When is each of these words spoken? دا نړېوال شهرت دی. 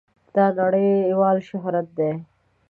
دا 0.35 0.45
نړېوال 0.59 1.37
شهرت 1.49 1.87
دی. 1.97 2.11